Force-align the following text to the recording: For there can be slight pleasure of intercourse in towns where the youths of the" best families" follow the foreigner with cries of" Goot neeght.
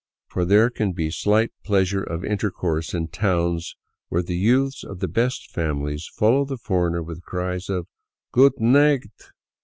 For 0.25 0.45
there 0.45 0.71
can 0.71 0.93
be 0.93 1.11
slight 1.11 1.51
pleasure 1.63 2.01
of 2.01 2.25
intercourse 2.25 2.95
in 2.95 3.09
towns 3.09 3.75
where 4.09 4.23
the 4.23 4.35
youths 4.35 4.83
of 4.83 4.97
the" 4.99 5.07
best 5.21 5.51
families" 5.51 6.09
follow 6.17 6.43
the 6.43 6.57
foreigner 6.57 7.03
with 7.03 7.21
cries 7.21 7.69
of" 7.69 7.85
Goot 8.31 8.57
neeght. 8.57 9.11